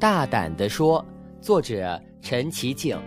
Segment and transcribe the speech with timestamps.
[0.00, 1.04] 大胆地说，
[1.42, 2.98] 作者陈其静。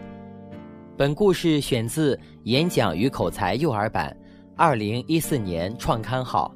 [0.96, 4.16] 本故事选自《演讲与口才幼儿版》，
[4.56, 6.54] 二零一四年创刊号。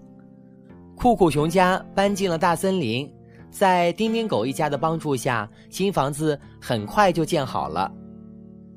[0.96, 3.12] 酷酷熊家搬进了大森林，
[3.50, 7.92] 在丁丁狗一家的帮助下，新房子很快就建好了。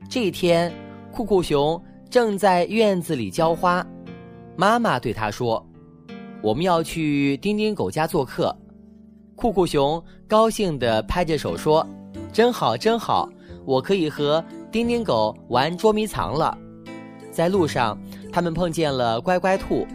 [0.09, 0.73] 这一天，
[1.13, 3.87] 酷酷熊正在院子里浇花，
[4.57, 5.63] 妈妈对他说
[6.43, 8.57] ：“我们要去丁丁狗家做客。”
[9.41, 11.87] 酷酷熊高兴地拍着手说
[12.31, 13.27] ：“真好，真好！
[13.65, 16.55] 我可以和丁丁狗玩捉迷藏了。”
[17.33, 17.99] 在路上，
[18.31, 19.87] 他们碰见了乖乖兔。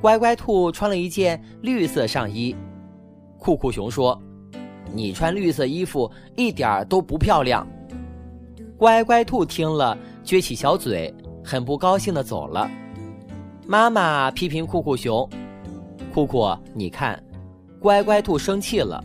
[0.00, 2.56] 乖乖兔穿了一件绿色上衣。
[3.38, 4.20] 酷酷熊说
[4.92, 7.64] ：“你穿绿色衣服一点儿都不漂亮。”
[8.76, 12.68] 乖乖兔听了，撅起小嘴，很不高兴地走了。
[13.64, 15.28] 妈妈批评酷酷熊
[16.12, 17.16] ：“酷酷，你看。”
[17.80, 19.02] 乖乖兔生气了，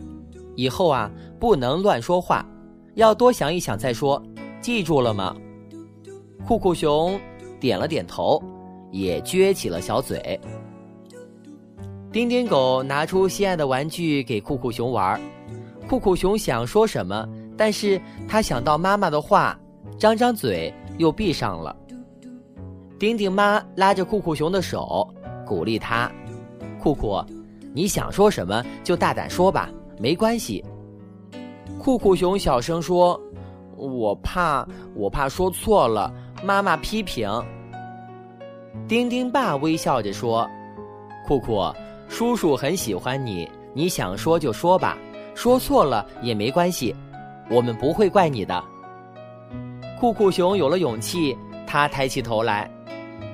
[0.56, 2.46] 以后啊不能乱说话，
[2.94, 4.22] 要多想一想再说，
[4.60, 5.34] 记住了吗？
[6.46, 7.18] 酷酷熊
[7.60, 8.42] 点了点头，
[8.90, 10.38] 也撅起了小嘴。
[12.12, 15.20] 丁丁狗拿出心爱的玩具给酷酷熊玩，
[15.88, 19.58] 酷酷熊想说什么，但是他想到妈妈的话，
[19.98, 21.74] 张张嘴又闭上了。
[22.98, 25.08] 丁丁妈拉着酷酷熊的手，
[25.44, 26.10] 鼓励他
[26.80, 27.20] ：“酷酷。”
[27.76, 30.64] 你想说什么就大胆说吧，没关系。
[31.76, 33.20] 酷酷熊小声说
[33.76, 36.14] ：“我怕，我怕说错了，
[36.44, 37.28] 妈妈批评。”
[38.86, 40.48] 丁丁爸微笑着说
[41.26, 41.60] ：“酷酷，
[42.08, 44.96] 叔叔很喜欢你，你想说就说吧，
[45.34, 46.94] 说错了也没关系，
[47.50, 48.62] 我们不会怪你的。”
[49.98, 51.36] 酷酷熊有了勇气，
[51.66, 52.70] 他抬起头来：“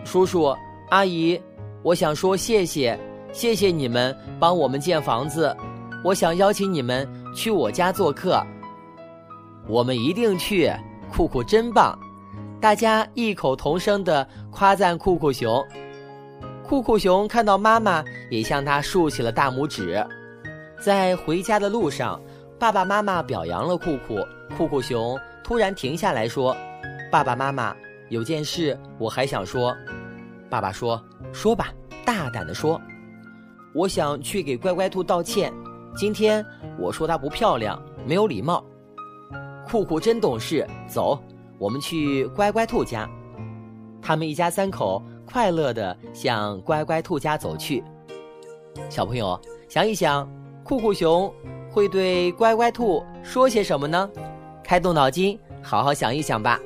[0.02, 0.56] 叔叔
[0.88, 1.38] 阿姨，
[1.82, 2.98] 我想说谢谢。”
[3.32, 5.56] 谢谢你们帮我们建房子，
[6.02, 8.44] 我想邀请你们去我家做客。
[9.68, 10.70] 我们一定去，
[11.12, 11.96] 酷酷真棒！
[12.60, 15.64] 大家异口同声的夸赞酷酷熊。
[16.64, 20.04] 酷酷熊看到妈妈也向他竖起了大拇指。
[20.80, 22.20] 在回家的路上，
[22.58, 24.18] 爸爸妈妈表扬了酷酷。
[24.56, 26.56] 酷酷熊突然停下来说
[27.12, 27.74] ：“爸爸妈妈，
[28.08, 29.74] 有件事我还想说。”
[30.50, 31.00] 爸爸说
[31.32, 31.68] ：“说吧，
[32.04, 32.80] 大胆的说。”
[33.74, 35.52] 我想去给乖乖兔道歉。
[35.96, 36.44] 今天
[36.78, 38.64] 我说它不漂亮，没有礼貌。
[39.68, 41.18] 酷酷真懂事，走，
[41.58, 43.08] 我们去乖乖兔家。
[44.02, 47.84] 他们一家三口快乐地向乖乖兔家走去。
[48.88, 49.38] 小朋友
[49.68, 50.28] 想一想，
[50.64, 51.32] 酷酷熊
[51.70, 54.10] 会对乖乖兔说些什么呢？
[54.64, 56.58] 开动脑筋，好好想一想吧。